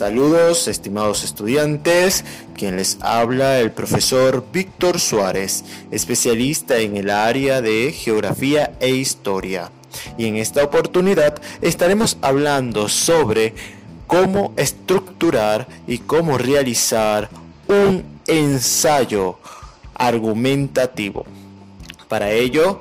Saludos, 0.00 0.66
estimados 0.66 1.24
estudiantes, 1.24 2.24
quien 2.56 2.76
les 2.76 2.96
habla 3.02 3.60
el 3.60 3.70
profesor 3.70 4.42
Víctor 4.50 4.98
Suárez, 4.98 5.62
especialista 5.90 6.78
en 6.78 6.96
el 6.96 7.10
área 7.10 7.60
de 7.60 7.92
geografía 7.92 8.72
e 8.80 8.88
historia. 8.88 9.70
Y 10.16 10.24
en 10.24 10.36
esta 10.36 10.64
oportunidad 10.64 11.42
estaremos 11.60 12.16
hablando 12.22 12.88
sobre 12.88 13.52
cómo 14.06 14.54
estructurar 14.56 15.68
y 15.86 15.98
cómo 15.98 16.38
realizar 16.38 17.28
un 17.68 18.02
ensayo 18.26 19.38
argumentativo. 19.92 21.26
Para 22.08 22.30
ello, 22.30 22.80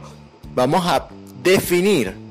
vamos 0.55 0.85
a 0.85 1.09
definir 1.43 2.28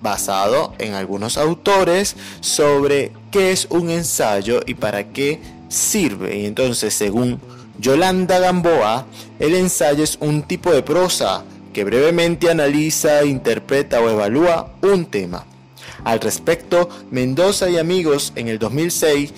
basado 0.00 0.74
en 0.78 0.94
algunos 0.94 1.36
autores 1.36 2.16
sobre 2.40 3.12
qué 3.30 3.52
es 3.52 3.66
un 3.70 3.90
ensayo 3.90 4.60
y 4.66 4.74
para 4.74 5.08
qué 5.08 5.40
sirve. 5.68 6.38
Y 6.38 6.46
entonces, 6.46 6.94
según 6.94 7.40
Yolanda 7.78 8.38
Gamboa, 8.38 9.06
el 9.38 9.54
ensayo 9.54 10.04
es 10.04 10.18
un 10.20 10.42
tipo 10.42 10.72
de 10.72 10.82
prosa 10.82 11.44
que 11.72 11.84
brevemente 11.84 12.50
analiza, 12.50 13.24
interpreta 13.24 14.00
o 14.00 14.08
evalúa 14.08 14.72
un 14.82 15.06
tema. 15.06 15.46
Al 16.04 16.20
respecto, 16.20 16.88
Mendoza 17.10 17.68
y 17.68 17.76
amigos 17.76 18.32
en 18.36 18.48
el 18.48 18.58
2006 18.58 19.32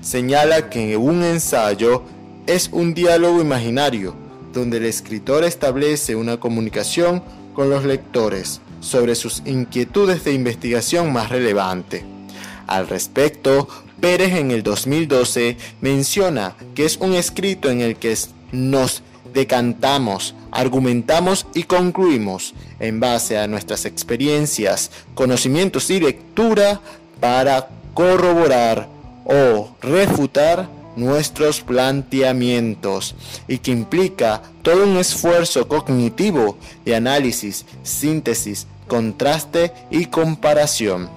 señala 0.00 0.70
que 0.70 0.96
un 0.96 1.22
ensayo 1.22 2.02
es 2.46 2.70
un 2.72 2.94
diálogo 2.94 3.40
imaginario 3.40 4.14
donde 4.52 4.78
el 4.78 4.86
escritor 4.86 5.44
establece 5.44 6.16
una 6.16 6.38
comunicación 6.38 7.22
con 7.54 7.70
los 7.70 7.84
lectores 7.84 8.60
sobre 8.86 9.14
sus 9.14 9.42
inquietudes 9.44 10.24
de 10.24 10.32
investigación 10.32 11.12
más 11.12 11.28
relevante. 11.28 12.04
Al 12.66 12.88
respecto, 12.88 13.68
Pérez 14.00 14.34
en 14.34 14.50
el 14.50 14.62
2012 14.62 15.56
menciona 15.80 16.54
que 16.74 16.84
es 16.84 16.96
un 16.98 17.14
escrito 17.14 17.70
en 17.70 17.80
el 17.80 17.96
que 17.96 18.16
nos 18.52 19.02
decantamos, 19.34 20.34
argumentamos 20.50 21.46
y 21.54 21.64
concluimos 21.64 22.54
en 22.80 23.00
base 23.00 23.38
a 23.38 23.46
nuestras 23.46 23.84
experiencias, 23.84 24.90
conocimientos 25.14 25.90
y 25.90 26.00
lectura 26.00 26.80
para 27.20 27.68
corroborar 27.94 28.88
o 29.24 29.70
refutar 29.82 30.68
nuestros 30.96 31.60
planteamientos 31.60 33.14
y 33.46 33.58
que 33.58 33.70
implica 33.70 34.42
todo 34.62 34.84
un 34.84 34.96
esfuerzo 34.96 35.68
cognitivo 35.68 36.56
de 36.84 36.96
análisis, 36.96 37.66
síntesis, 37.82 38.66
contraste 38.86 39.72
y 39.90 40.06
comparación. 40.06 41.08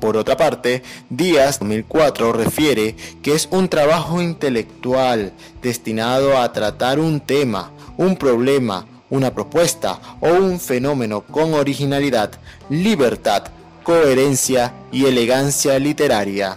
Por 0.00 0.16
otra 0.16 0.36
parte, 0.36 0.82
Díaz 1.10 1.58
2004 1.58 2.32
refiere 2.32 2.96
que 3.22 3.34
es 3.34 3.48
un 3.50 3.68
trabajo 3.68 4.22
intelectual 4.22 5.32
destinado 5.62 6.38
a 6.38 6.52
tratar 6.52 6.98
un 6.98 7.20
tema, 7.20 7.70
un 7.98 8.16
problema, 8.16 8.86
una 9.10 9.34
propuesta 9.34 10.00
o 10.20 10.28
un 10.28 10.58
fenómeno 10.58 11.20
con 11.20 11.52
originalidad, 11.52 12.32
libertad, 12.70 13.44
coherencia 13.82 14.72
y 14.90 15.04
elegancia 15.04 15.78
literaria. 15.78 16.56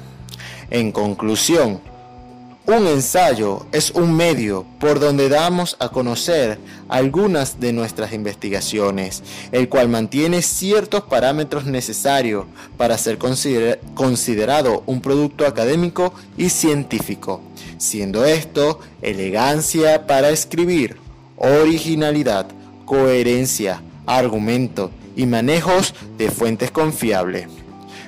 En 0.70 0.94
conclusión, 0.94 1.82
un 2.66 2.88
ensayo 2.88 3.66
es 3.74 3.92
un 3.92 4.16
medio 4.16 4.66
por 4.80 5.00
donde 5.00 5.28
damos 5.28 5.76
a 5.80 5.90
conocer 5.90 6.58
algunas 6.88 7.60
de 7.60 7.74
nuestras 7.74 8.14
investigaciones, 8.14 9.22
el 9.52 9.68
cual 9.68 9.90
mantiene 9.90 10.42
ciertos 10.42 11.04
parámetros 11.04 11.66
necesarios 11.66 12.46
para 12.78 12.98
ser 12.98 13.18
considerado 13.18 14.84
un 14.86 15.02
producto 15.02 15.46
académico 15.46 16.14
y 16.38 16.50
científico, 16.50 17.42
siendo 17.78 18.24
esto 18.24 18.80
elegancia 19.02 20.08
para 20.08 20.30
escribir, 20.30 20.98
originalidad, 21.36 22.48
coherencia, 22.86 23.82
argumento 24.06 24.90
y 25.18 25.26
manejos 25.26 25.94
de 26.18 26.32
fuentes 26.32 26.72
confiables. 26.72 27.48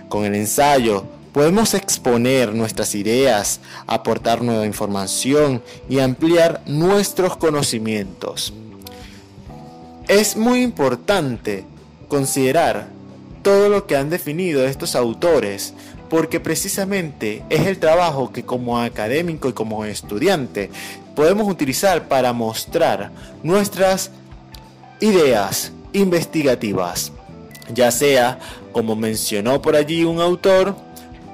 Con 0.08 0.24
el 0.24 0.36
ensayo 0.36 1.04
Podemos 1.36 1.74
exponer 1.74 2.56
nuestras 2.56 2.96
ideas, 2.96 3.60
aportar 3.88 4.42
nueva 4.42 4.66
información 4.66 5.62
y 5.90 6.00
ampliar 6.00 6.62
nuestros 6.66 7.36
conocimientos. 7.36 8.54
Es 10.08 10.38
muy 10.38 10.62
importante 10.62 11.66
considerar 12.08 12.88
todo 13.44 13.68
lo 13.68 13.86
que 13.86 13.98
han 13.98 14.10
definido 14.10 14.66
estos 14.66 14.96
autores 14.96 15.74
porque 16.10 16.40
precisamente 16.40 17.44
es 17.50 17.68
el 17.68 17.80
trabajo 17.80 18.32
que 18.32 18.46
como 18.46 18.80
académico 18.80 19.50
y 19.50 19.54
como 19.54 19.84
estudiante 19.84 20.70
podemos 21.18 21.52
utilizar 21.52 22.08
para 22.08 22.32
mostrar 22.32 23.12
nuestras 23.44 24.10
ideas 25.02 25.74
investigativas, 25.92 27.12
ya 27.74 27.92
sea 27.92 28.40
como 28.72 28.96
mencionó 28.96 29.62
por 29.62 29.76
allí 29.76 30.06
un 30.06 30.22
autor, 30.22 30.85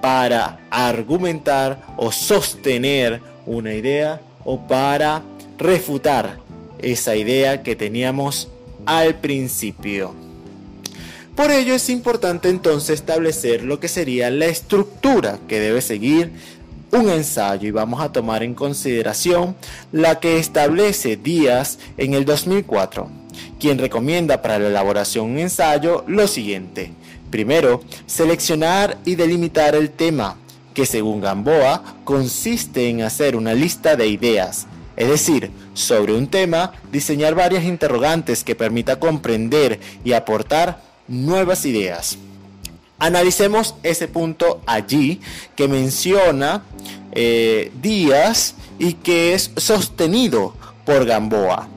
para 0.02 0.60
argumentar 0.70 1.82
o 1.98 2.12
sostener 2.12 3.22
una 3.46 3.74
idea 3.74 4.22
o 4.44 4.60
para 4.60 5.22
refutar 5.58 6.38
esa 6.80 7.16
idea 7.16 7.64
que 7.64 7.76
teníamos 7.76 8.50
al 8.86 9.16
principio. 9.16 10.14
Por 11.36 11.52
ello 11.52 11.74
es 11.74 11.90
importante 11.90 12.50
entonces 12.50 13.00
establecer 13.00 13.64
lo 13.64 13.80
que 13.80 13.88
sería 13.88 14.30
la 14.30 14.48
estructura 14.48 15.40
que 15.48 15.60
debe 15.60 15.82
seguir 15.82 16.32
un 16.92 17.10
ensayo 17.10 17.68
y 17.68 17.72
vamos 17.72 18.02
a 18.02 18.12
tomar 18.12 18.44
en 18.44 18.54
consideración 18.54 19.56
la 19.92 20.20
que 20.20 20.38
establece 20.38 21.16
Díaz 21.16 21.80
en 21.98 22.14
el 22.14 22.26
2004, 22.26 23.10
quien 23.60 23.78
recomienda 23.78 24.42
para 24.42 24.60
la 24.60 24.68
elaboración 24.68 25.28
de 25.28 25.32
un 25.32 25.40
ensayo 25.40 26.04
lo 26.08 26.28
siguiente. 26.28 26.92
Primero, 27.32 27.82
seleccionar 28.06 28.98
y 29.06 29.16
delimitar 29.16 29.74
el 29.74 29.90
tema, 29.90 30.36
que 30.74 30.86
según 30.86 31.22
Gamboa 31.22 31.96
consiste 32.04 32.90
en 32.90 33.02
hacer 33.02 33.36
una 33.36 33.54
lista 33.54 33.96
de 33.96 34.08
ideas, 34.08 34.68
es 34.98 35.08
decir, 35.08 35.50
sobre 35.74 36.14
un 36.14 36.28
tema, 36.28 36.74
diseñar 36.92 37.34
varias 37.34 37.64
interrogantes 37.64 38.44
que 38.44 38.54
permita 38.54 39.00
comprender 39.00 39.80
y 40.04 40.12
aportar 40.12 40.82
nuevas 41.08 41.66
ideas. 41.66 42.18
Analicemos 43.00 43.76
ese 43.82 44.08
punto 44.08 44.62
allí 44.68 45.22
que 45.56 45.68
menciona 45.68 46.64
eh, 47.14 47.72
Díaz 47.82 48.56
y 48.78 48.94
que 48.94 49.34
es 49.34 49.52
sostenido 49.56 50.54
por 50.86 51.06
Gamboa. 51.06 51.68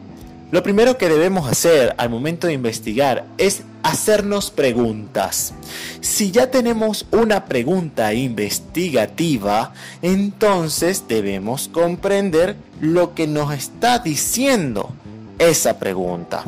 Lo 0.50 0.62
primero 0.62 0.98
que 0.98 1.09
debemos 1.09 1.48
hacer 1.48 1.94
al 1.97 2.10
momento 2.10 2.47
de 2.47 2.53
investigar 2.53 3.26
es 3.38 3.62
hacernos 3.84 4.50
preguntas. 4.50 5.55
Si 6.00 6.33
ya 6.33 6.50
tenemos 6.50 7.06
una 7.12 7.45
pregunta 7.45 8.12
investigativa, 8.15 9.72
entonces 10.03 11.05
debemos 11.06 11.69
comprender 11.69 12.56
lo 12.81 13.15
que 13.15 13.28
nos 13.28 13.55
está 13.55 14.00
diciendo 14.00 14.91
esa 15.39 15.78
pregunta. 15.78 16.43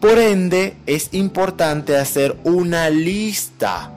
Por 0.00 0.18
ende, 0.18 0.76
es 0.86 1.10
importante 1.12 1.96
hacer 1.96 2.36
una 2.44 2.88
lista 2.88 3.90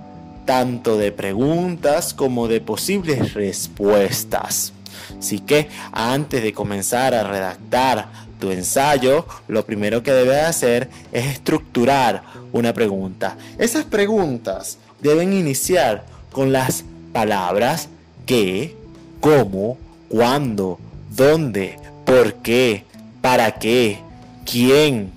tanto 0.46 0.98
de 0.98 1.12
preguntas 1.12 2.14
como 2.14 2.48
de 2.48 2.60
posibles 2.60 3.34
respuestas. 3.34 4.74
Así 5.18 5.40
que 5.40 5.70
antes 5.92 6.44
de 6.44 6.52
comenzar 6.52 7.14
a 7.14 7.24
redactar 7.24 8.23
tu 8.44 8.52
ensayo, 8.52 9.26
lo 9.48 9.66
primero 9.66 10.04
que 10.04 10.12
debes 10.12 10.44
hacer 10.44 10.90
es 11.14 11.28
estructurar 11.28 12.24
una 12.52 12.74
pregunta. 12.74 13.38
Esas 13.58 13.86
preguntas 13.86 14.80
deben 15.00 15.32
iniciar 15.32 16.04
con 16.30 16.52
las 16.52 16.84
palabras 17.14 17.88
qué, 18.26 18.76
cómo, 19.22 19.78
cuándo, 20.10 20.78
dónde, 21.16 21.80
por 22.06 22.34
qué, 22.34 22.84
para 23.22 23.60
qué, 23.60 24.00
quién. 24.46 25.14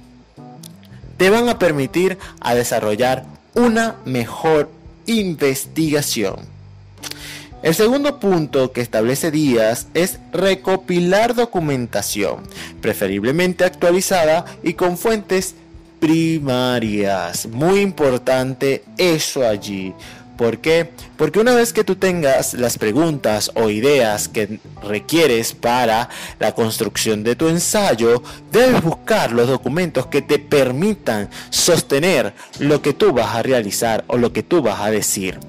Te 1.16 1.28
van 1.28 1.48
a 1.48 1.58
permitir 1.58 2.18
a 2.38 2.54
desarrollar 2.54 3.24
una 3.54 3.96
mejor 4.04 4.70
investigación. 5.06 6.36
El 7.66 7.74
segundo 7.74 8.20
punto 8.20 8.70
que 8.70 8.80
establece 8.80 9.32
Díaz 9.32 9.88
es 9.92 10.20
recopilar 10.32 11.34
documentación, 11.34 12.44
preferiblemente 12.80 13.64
actualizada 13.64 14.44
y 14.62 14.74
con 14.74 14.96
fuentes 14.96 15.56
primarias. 15.98 17.48
Muy 17.48 17.80
importante 17.80 18.84
eso 18.96 19.44
allí. 19.44 19.92
¿Por 20.38 20.58
qué? 20.58 20.92
Porque 21.16 21.40
una 21.40 21.56
vez 21.56 21.72
que 21.72 21.82
tú 21.82 21.96
tengas 21.96 22.54
las 22.54 22.78
preguntas 22.78 23.50
o 23.56 23.68
ideas 23.68 24.28
que 24.28 24.60
requieres 24.84 25.52
para 25.52 26.08
la 26.38 26.54
construcción 26.54 27.24
de 27.24 27.34
tu 27.34 27.48
ensayo, 27.48 28.22
debes 28.52 28.80
buscar 28.80 29.32
los 29.32 29.48
documentos 29.48 30.06
que 30.06 30.22
te 30.22 30.38
permitan 30.38 31.30
sostener 31.50 32.32
lo 32.60 32.80
que 32.80 32.92
tú 32.92 33.12
vas 33.12 33.34
a 33.34 33.42
realizar 33.42 34.04
o 34.06 34.18
lo 34.18 34.32
que 34.32 34.44
tú 34.44 34.62
vas 34.62 34.80
a 34.82 34.92
decir. 34.92 35.40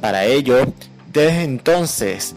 Para 0.00 0.24
ello, 0.24 0.72
debes 1.12 1.44
entonces 1.44 2.34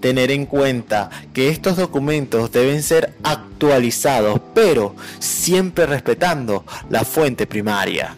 tener 0.00 0.30
en 0.30 0.46
cuenta 0.46 1.10
que 1.32 1.48
estos 1.48 1.76
documentos 1.76 2.52
deben 2.52 2.82
ser 2.82 3.14
actualizados, 3.22 4.40
pero 4.54 4.94
siempre 5.18 5.86
respetando 5.86 6.64
la 6.90 7.04
fuente 7.04 7.46
primaria. 7.46 8.14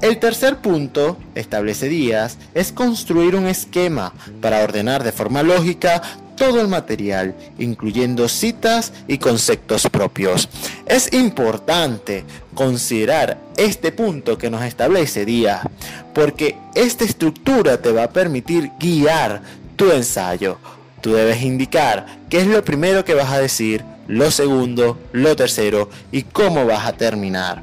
El 0.00 0.18
tercer 0.18 0.58
punto, 0.58 1.18
establece 1.34 1.88
días, 1.88 2.38
es 2.54 2.72
construir 2.72 3.34
un 3.34 3.46
esquema 3.46 4.12
para 4.40 4.62
ordenar 4.62 5.04
de 5.04 5.12
forma 5.12 5.42
lógica 5.42 6.02
todo 6.36 6.60
el 6.60 6.68
material, 6.68 7.34
incluyendo 7.58 8.28
citas 8.28 8.92
y 9.08 9.18
conceptos 9.18 9.88
propios. 9.90 10.48
Es 10.86 11.12
importante 11.12 12.24
considerar 12.54 13.38
este 13.56 13.90
punto 13.92 14.38
que 14.38 14.50
nos 14.50 14.62
establece 14.62 15.24
día, 15.24 15.62
porque 16.14 16.56
esta 16.74 17.04
estructura 17.04 17.80
te 17.80 17.90
va 17.90 18.04
a 18.04 18.10
permitir 18.10 18.70
guiar 18.78 19.42
tu 19.76 19.90
ensayo. 19.90 20.58
Tú 21.00 21.12
debes 21.14 21.42
indicar 21.42 22.06
qué 22.28 22.38
es 22.38 22.46
lo 22.46 22.64
primero 22.64 23.04
que 23.04 23.14
vas 23.14 23.30
a 23.30 23.40
decir, 23.40 23.84
lo 24.08 24.30
segundo, 24.30 24.98
lo 25.12 25.36
tercero 25.36 25.90
y 26.12 26.22
cómo 26.22 26.66
vas 26.66 26.86
a 26.86 26.92
terminar. 26.92 27.62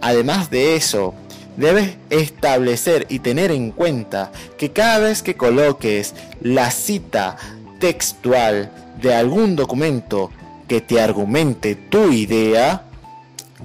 Además 0.00 0.50
de 0.50 0.76
eso, 0.76 1.14
debes 1.56 1.96
establecer 2.10 3.06
y 3.08 3.18
tener 3.18 3.50
en 3.50 3.72
cuenta 3.72 4.30
que 4.56 4.70
cada 4.70 4.98
vez 4.98 5.22
que 5.22 5.36
coloques 5.36 6.14
la 6.40 6.70
cita 6.70 7.36
textual 7.78 8.70
de 9.00 9.14
algún 9.14 9.56
documento 9.56 10.30
que 10.66 10.80
te 10.80 11.00
argumente 11.00 11.74
tu 11.74 12.12
idea 12.12 12.82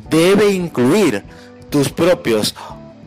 debe 0.10 0.52
incluir 0.52 1.24
tus 1.70 1.90
propios 1.90 2.56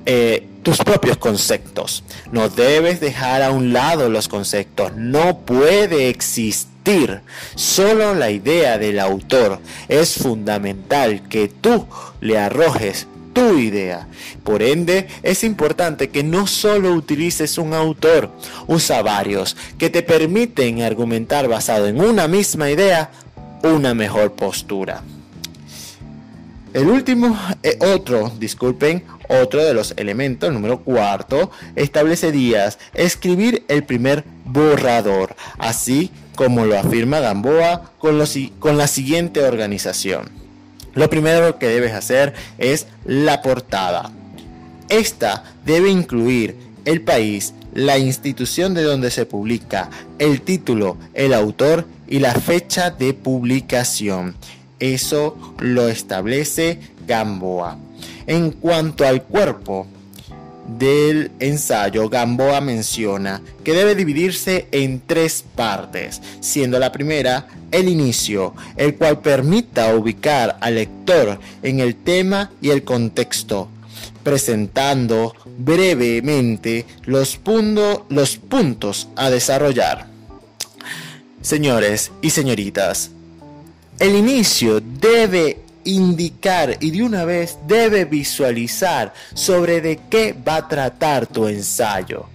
eh, 0.05 0.49
tus 0.67 0.79
propios 0.79 1.17
conceptos. 1.17 2.03
No 2.33 2.49
debes 2.49 2.99
dejar 2.99 3.43
a 3.43 3.53
un 3.53 3.73
lado 3.73 4.09
los 4.09 4.27
conceptos. 4.27 4.97
No 4.97 5.39
puede 5.39 6.09
existir 6.09 7.21
solo 7.55 8.15
la 8.15 8.33
idea 8.33 8.77
del 8.77 8.99
autor. 8.99 9.61
Es 9.89 10.15
fundamental 10.15 11.29
que 11.29 11.47
tú 11.47 11.87
le 12.21 12.37
arrojes 12.39 13.07
tu 13.37 13.59
idea. 13.59 14.09
Por 14.45 14.63
ende, 14.63 15.09
es 15.23 15.45
importante 15.45 16.09
que 16.09 16.23
no 16.25 16.47
solo 16.47 16.93
utilices 16.93 17.59
un 17.59 17.75
autor, 17.75 18.31
usa 18.67 19.03
varios 19.03 19.59
que 19.77 19.91
te 19.91 20.03
permiten 20.03 20.81
argumentar 20.81 21.47
basado 21.47 21.87
en 21.87 22.01
una 22.01 22.29
misma 22.29 22.71
idea 22.71 23.11
una 23.63 23.93
mejor 23.93 24.33
postura. 24.33 25.03
El 26.73 26.89
último, 26.89 27.39
eh, 27.63 27.79
otro, 27.81 28.33
disculpen, 28.39 29.05
otro 29.29 29.63
de 29.63 29.75
los 29.75 29.93
elementos, 29.99 30.49
el 30.49 30.55
número 30.55 30.81
cuarto, 30.81 31.51
establece 31.75 32.33
días 32.33 32.79
escribir 32.95 33.65
el 33.69 33.85
primer 33.85 34.25
borrador, 34.47 35.37
así 35.59 36.11
como 36.37 36.65
lo 36.65 36.79
afirma 36.79 37.21
Gamboa 37.21 37.93
con, 37.99 38.23
con 38.59 38.79
la 38.79 38.87
siguiente 38.87 39.45
organización. 39.45 40.46
Lo 40.97 41.09
primero 41.11 41.59
que 41.59 41.69
debes 41.69 41.93
hacer 41.93 42.33
es 42.59 42.87
la 43.05 43.43
portada. 43.43 44.11
Esta 44.89 45.45
debe 45.65 45.91
incluir 45.91 46.57
el 46.87 47.03
país, 47.03 47.53
la 47.75 47.99
institución 47.99 48.73
de 48.73 48.83
donde 48.83 49.11
se 49.11 49.27
publica, 49.27 49.91
el 50.19 50.41
título, 50.41 50.97
el 51.13 51.35
autor 51.35 51.87
y 52.09 52.19
la 52.21 52.33
fecha 52.33 52.91
de 52.91 53.13
publicación. 53.13 54.37
Eso 54.81 55.37
lo 55.59 55.89
establece 55.89 56.81
Gamboa. 57.07 57.77
En 58.27 58.51
cuanto 58.51 59.07
al 59.07 59.23
cuerpo, 59.23 59.87
del 60.69 61.31
ensayo, 61.39 62.09
Gamboa 62.09 62.61
menciona 62.61 63.41
que 63.65 63.73
debe 63.73 63.95
dividirse 63.95 64.67
en 64.73 65.01
tres 65.07 65.45
partes, 65.55 66.21
siendo 66.41 66.79
la 66.79 66.93
primera 66.93 67.47
el 67.71 67.89
inicio, 67.89 68.55
el 68.77 68.97
cual 68.97 69.21
permita 69.21 69.95
ubicar 69.95 70.57
al 70.61 70.77
lector 70.77 71.39
en 71.63 71.81
el 71.81 71.95
tema 71.95 72.51
y 72.61 72.71
el 72.71 72.85
contexto, 72.85 73.69
presentando 74.23 75.35
brevemente 75.59 76.85
los, 77.05 77.37
puntos 77.37 79.09
a 79.17 79.31
desarrollar. 79.31 80.07
Señores 81.43 82.11
y 82.23 82.31
señoritas, 82.31 83.11
el 83.99 84.15
inicio 84.17 84.81
debe 84.81 85.59
indicar 85.87 86.77
y 86.81 86.91
de 86.91 87.03
una 87.03 87.25
vez 87.25 87.59
debe 87.67 88.05
visualizar 88.05 89.15
sobre 89.35 89.81
de 89.81 90.01
qué 90.11 90.35
va 90.35 90.57
a 90.57 90.69
tratar 90.69 91.27
tu 91.27 91.47
ensayo. 91.47 92.27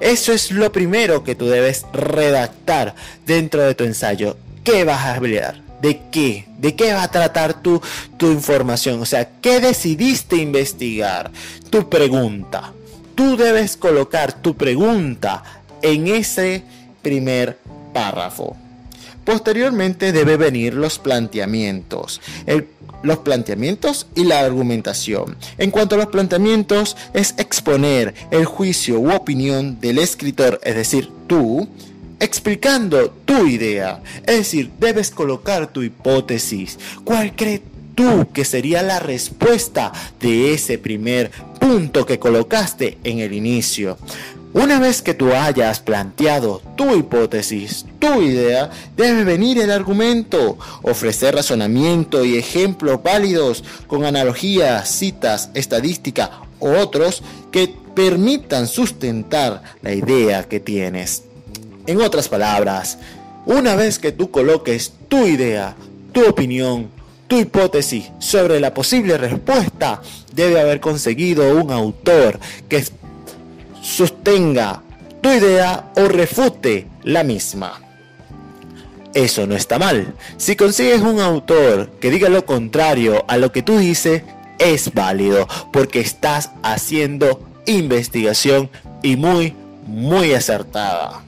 Eso 0.00 0.32
es 0.32 0.50
lo 0.50 0.72
primero 0.72 1.22
que 1.22 1.34
tú 1.34 1.46
debes 1.46 1.84
redactar 1.92 2.94
dentro 3.26 3.62
de 3.62 3.74
tu 3.74 3.84
ensayo. 3.84 4.36
¿Qué 4.64 4.84
vas 4.84 5.04
a 5.04 5.14
hablar? 5.16 5.60
¿De 5.82 6.00
qué? 6.10 6.46
¿De 6.58 6.74
qué 6.74 6.92
va 6.92 7.02
a 7.02 7.10
tratar 7.10 7.60
tu, 7.60 7.82
tu 8.16 8.30
información? 8.30 9.00
O 9.00 9.06
sea, 9.06 9.28
¿qué 9.40 9.60
decidiste 9.60 10.36
investigar? 10.36 11.30
Tu 11.68 11.88
pregunta. 11.88 12.72
Tú 13.14 13.36
debes 13.36 13.76
colocar 13.76 14.32
tu 14.32 14.56
pregunta 14.56 15.42
en 15.82 16.08
ese 16.08 16.62
primer 17.02 17.58
párrafo. 17.92 18.56
Posteriormente 19.24 20.12
debe 20.12 20.36
venir 20.36 20.74
los 20.74 20.98
planteamientos. 20.98 22.20
Los 23.02 23.18
planteamientos 23.18 24.06
y 24.14 24.24
la 24.24 24.40
argumentación. 24.40 25.36
En 25.56 25.70
cuanto 25.70 25.94
a 25.94 25.98
los 25.98 26.08
planteamientos, 26.08 26.96
es 27.14 27.34
exponer 27.38 28.14
el 28.30 28.44
juicio 28.44 28.98
u 28.98 29.12
opinión 29.12 29.80
del 29.80 29.98
escritor, 29.98 30.60
es 30.64 30.74
decir, 30.74 31.10
tú, 31.26 31.68
explicando 32.18 33.10
tu 33.24 33.46
idea. 33.46 34.02
Es 34.26 34.36
decir, 34.36 34.70
debes 34.78 35.10
colocar 35.10 35.72
tu 35.72 35.82
hipótesis. 35.82 36.78
¿Cuál 37.04 37.34
crees 37.34 37.62
tú 37.94 38.28
que 38.32 38.44
sería 38.44 38.82
la 38.82 39.00
respuesta 39.00 39.92
de 40.20 40.54
ese 40.54 40.78
primer 40.78 41.30
punto 41.58 42.06
que 42.06 42.18
colocaste 42.18 42.98
en 43.04 43.20
el 43.20 43.32
inicio? 43.32 43.98
Una 44.52 44.80
vez 44.80 45.00
que 45.00 45.14
tú 45.14 45.32
hayas 45.32 45.78
planteado 45.78 46.60
tu 46.74 46.96
hipótesis, 46.96 47.86
tu 48.00 48.20
idea, 48.20 48.68
debe 48.96 49.22
venir 49.22 49.60
el 49.60 49.70
argumento, 49.70 50.58
ofrecer 50.82 51.36
razonamiento 51.36 52.24
y 52.24 52.36
ejemplos 52.36 53.00
válidos 53.00 53.62
con 53.86 54.04
analogías, 54.04 54.88
citas, 54.90 55.50
estadística 55.54 56.42
u 56.58 56.68
otros 56.68 57.22
que 57.52 57.72
permitan 57.94 58.66
sustentar 58.66 59.62
la 59.82 59.94
idea 59.94 60.42
que 60.42 60.58
tienes. 60.58 61.22
En 61.86 62.00
otras 62.00 62.28
palabras, 62.28 62.98
una 63.46 63.76
vez 63.76 64.00
que 64.00 64.10
tú 64.10 64.32
coloques 64.32 64.92
tu 65.06 65.26
idea, 65.26 65.76
tu 66.10 66.26
opinión, 66.26 66.88
tu 67.28 67.38
hipótesis 67.38 68.10
sobre 68.18 68.58
la 68.58 68.74
posible 68.74 69.16
respuesta, 69.16 70.02
debe 70.34 70.60
haber 70.60 70.80
conseguido 70.80 71.54
un 71.54 71.70
autor 71.70 72.40
que 72.68 72.84
sostenga 73.80 74.82
tu 75.20 75.30
idea 75.30 75.92
o 75.96 76.08
refute 76.08 76.86
la 77.04 77.22
misma. 77.24 77.80
Eso 79.14 79.46
no 79.46 79.56
está 79.56 79.78
mal. 79.78 80.14
Si 80.36 80.54
consigues 80.54 81.00
un 81.00 81.20
autor 81.20 81.90
que 82.00 82.10
diga 82.10 82.28
lo 82.28 82.46
contrario 82.46 83.24
a 83.28 83.36
lo 83.36 83.50
que 83.50 83.62
tú 83.62 83.78
dices, 83.78 84.22
es 84.58 84.92
válido 84.94 85.48
porque 85.72 86.00
estás 86.00 86.50
haciendo 86.62 87.42
investigación 87.66 88.70
y 89.02 89.16
muy, 89.16 89.54
muy 89.86 90.32
acertada. 90.32 91.22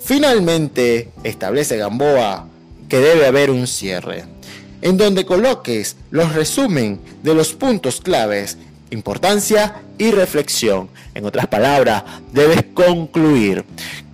Finalmente, 0.00 1.08
establece 1.24 1.78
Gamboa 1.78 2.46
que 2.88 2.98
debe 2.98 3.26
haber 3.26 3.50
un 3.50 3.66
cierre, 3.66 4.24
en 4.82 4.98
donde 4.98 5.24
coloques 5.24 5.96
los 6.10 6.34
resumen 6.34 7.00
de 7.22 7.34
los 7.34 7.54
puntos 7.54 8.00
claves 8.00 8.58
importancia 8.94 9.82
y 9.98 10.10
reflexión. 10.10 10.88
En 11.14 11.26
otras 11.26 11.46
palabras, 11.46 12.04
debes 12.32 12.64
concluir. 12.72 13.64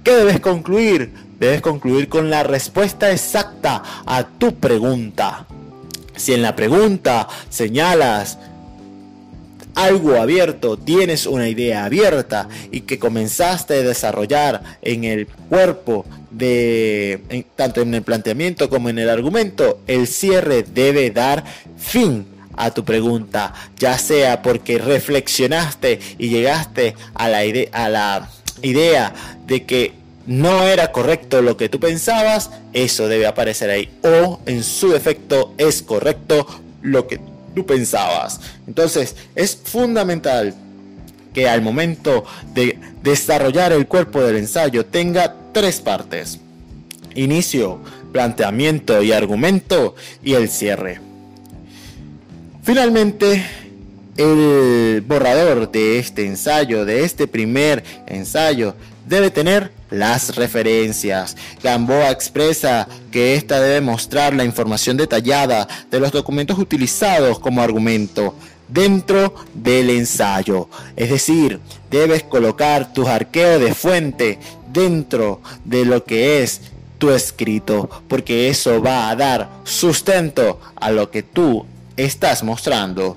¿Qué 0.03 0.13
debes 0.13 0.41
concluir? 0.41 1.13
Debes 1.39 1.61
concluir 1.61 2.09
con 2.09 2.29
la 2.29 2.43
respuesta 2.43 3.13
exacta 3.13 3.83
a 4.05 4.25
tu 4.25 4.55
pregunta. 4.57 5.47
Si 6.17 6.35
en 6.35 6.43
la 6.43 6.55
pregunta 6.55 7.29
señalas 7.49 8.39
algo 9.75 10.21
abierto, 10.21 10.77
tienes 10.77 11.27
una 11.27 11.49
idea 11.49 11.85
abierta 11.85 12.49
y 12.71 12.83
que 12.83 12.99
comenzaste 12.99 13.75
a 13.75 13.83
desarrollar 13.83 14.63
en 14.83 15.05
el 15.05 15.27
cuerpo 15.49 16.05
de 16.31 17.45
tanto 17.57 17.81
en 17.81 17.95
el 17.95 18.03
planteamiento 18.03 18.69
como 18.69 18.89
en 18.89 18.99
el 18.99 19.09
argumento, 19.09 19.81
el 19.87 20.07
cierre 20.07 20.63
debe 20.63 21.11
dar 21.11 21.45
fin 21.79 22.27
a 22.65 22.73
tu 22.73 22.85
pregunta, 22.85 23.55
ya 23.79 23.99
sea 23.99 24.43
porque 24.43 24.79
reflexionaste 24.79 25.99
y 26.19 26.29
llegaste 26.29 26.95
a 27.15 27.29
la, 27.29 27.41
a 27.73 27.89
la 27.89 28.31
idea 28.63 29.15
de 29.47 29.65
que 29.65 29.93
no 30.27 30.67
era 30.67 30.93
correcto 30.93 31.43
lo 31.43 31.57
que 31.57 31.69
tú 31.69 31.81
pensabas, 31.81 32.51
eso 32.73 33.09
debe 33.09 33.27
aparecer 33.27 33.71
ahí. 33.71 33.91
O 34.03 34.41
en 34.47 34.63
su 34.63 34.91
defecto 34.91 35.55
es 35.59 35.83
correcto 35.83 36.47
lo 36.83 37.07
que 37.07 37.21
tú 37.55 37.67
pensabas. 37.67 38.41
Entonces 38.67 39.17
es 39.35 39.57
fundamental 39.57 40.55
que 41.35 41.49
al 41.49 41.63
momento 41.63 42.25
de 42.55 42.79
desarrollar 43.03 43.73
el 43.73 43.87
cuerpo 43.87 44.23
del 44.23 44.37
ensayo 44.37 44.87
tenga 44.87 45.35
tres 45.53 45.81
partes. 45.81 46.39
Inicio, 47.15 47.81
planteamiento 48.13 49.03
y 49.03 49.13
argumento 49.13 49.95
y 50.23 50.35
el 50.35 50.49
cierre. 50.49 51.10
Finalmente, 52.63 53.43
el 54.19 55.03
borrador 55.07 55.71
de 55.71 55.99
este 55.99 56.27
ensayo, 56.27 56.85
de 56.85 57.05
este 57.05 57.27
primer 57.27 57.83
ensayo, 58.07 58.75
debe 59.07 59.31
tener 59.31 59.73
las 59.91 60.37
referencias. 60.37 61.37
Gamboa 61.63 62.11
expresa 62.11 62.87
que 63.11 63.35
ésta 63.35 63.61
debe 63.61 63.81
mostrar 63.81 64.35
la 64.35 64.45
información 64.45 64.99
detallada 64.99 65.67
de 65.91 66.01
los 66.01 66.13
documentos 66.13 66.59
utilizados 66.59 67.39
como 67.39 67.63
argumento 67.63 68.35
dentro 68.69 69.35
del 69.55 69.89
ensayo. 69.89 70.69
Es 70.97 71.11
decir, 71.11 71.61
debes 71.91 72.23
colocar 72.25 72.93
tu 72.93 73.09
arqueo 73.09 73.59
de 73.59 73.75
fuente 73.75 74.39
dentro 74.71 75.41
de 75.65 75.87
lo 75.87 76.05
que 76.05 76.43
es 76.43 76.61
tu 76.99 77.11
escrito, 77.11 77.89
porque 78.07 78.51
eso 78.51 78.83
va 78.83 79.09
a 79.09 79.17
dar 79.17 79.49
sustento 79.65 80.61
a 80.77 80.91
lo 80.91 81.11
que 81.11 81.23
tú 81.23 81.65
estás 82.05 82.43
mostrando. 82.43 83.17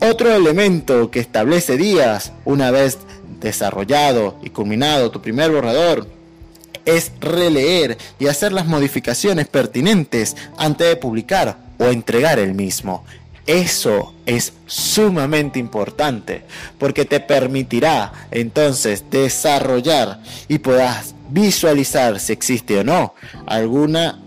Otro 0.00 0.32
elemento 0.32 1.10
que 1.10 1.20
establece 1.20 1.76
días 1.76 2.32
una 2.44 2.70
vez 2.70 2.98
desarrollado 3.40 4.36
y 4.42 4.50
culminado 4.50 5.10
tu 5.10 5.20
primer 5.20 5.50
borrador 5.50 6.06
es 6.84 7.12
releer 7.20 7.98
y 8.18 8.26
hacer 8.26 8.52
las 8.52 8.66
modificaciones 8.66 9.46
pertinentes 9.48 10.36
antes 10.56 10.88
de 10.88 10.96
publicar 10.96 11.58
o 11.78 11.86
entregar 11.86 12.38
el 12.38 12.54
mismo. 12.54 13.04
Eso 13.46 14.14
es 14.26 14.52
sumamente 14.66 15.58
importante 15.58 16.42
porque 16.78 17.04
te 17.04 17.20
permitirá 17.20 18.12
entonces 18.30 19.04
desarrollar 19.10 20.20
y 20.48 20.58
puedas 20.58 21.14
visualizar 21.30 22.20
si 22.20 22.32
existe 22.32 22.78
o 22.78 22.84
no 22.84 23.14
alguna 23.46 24.20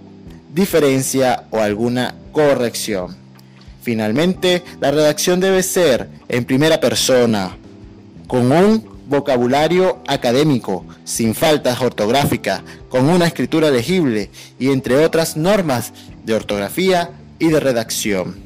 diferencia 0.53 1.45
o 1.51 1.59
alguna 1.59 2.15
corrección. 2.31 3.15
Finalmente, 3.81 4.63
la 4.79 4.91
redacción 4.91 5.39
debe 5.39 5.63
ser 5.63 6.07
en 6.29 6.45
primera 6.45 6.79
persona, 6.79 7.57
con 8.27 8.51
un 8.51 8.91
vocabulario 9.07 10.01
académico, 10.07 10.85
sin 11.03 11.35
faltas 11.35 11.81
ortográficas, 11.81 12.61
con 12.89 13.09
una 13.09 13.27
escritura 13.27 13.69
legible 13.69 14.29
y 14.59 14.69
entre 14.69 14.95
otras 15.03 15.35
normas 15.35 15.91
de 16.23 16.33
ortografía 16.33 17.09
y 17.39 17.47
de 17.50 17.59
redacción. 17.59 18.39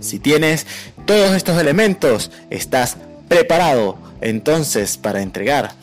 Si 0.00 0.18
tienes 0.18 0.66
todos 1.04 1.32
estos 1.32 1.60
elementos, 1.60 2.30
estás 2.50 2.96
preparado 3.28 3.98
entonces 4.20 4.96
para 4.96 5.22
entregar 5.22 5.74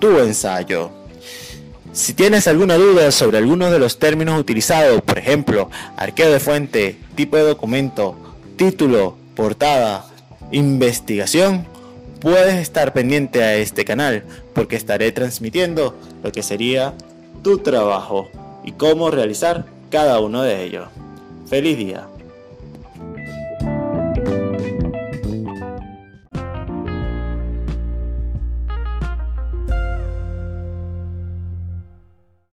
tu 0.00 0.18
ensayo. 0.18 1.03
Si 1.94 2.12
tienes 2.12 2.48
alguna 2.48 2.74
duda 2.74 3.12
sobre 3.12 3.38
alguno 3.38 3.70
de 3.70 3.78
los 3.78 4.00
términos 4.00 4.40
utilizados, 4.40 5.00
por 5.00 5.16
ejemplo, 5.16 5.70
arqueo 5.96 6.32
de 6.32 6.40
fuente, 6.40 6.96
tipo 7.14 7.36
de 7.36 7.44
documento, 7.44 8.16
título, 8.56 9.16
portada, 9.36 10.04
investigación, 10.50 11.68
puedes 12.18 12.56
estar 12.56 12.92
pendiente 12.94 13.44
a 13.44 13.54
este 13.54 13.84
canal 13.84 14.24
porque 14.54 14.74
estaré 14.74 15.12
transmitiendo 15.12 15.96
lo 16.24 16.32
que 16.32 16.42
sería 16.42 16.94
tu 17.44 17.58
trabajo 17.58 18.28
y 18.64 18.72
cómo 18.72 19.12
realizar 19.12 19.64
cada 19.88 20.18
uno 20.18 20.42
de 20.42 20.64
ellos. 20.64 20.88
Feliz 21.46 21.78
día. 21.78 22.08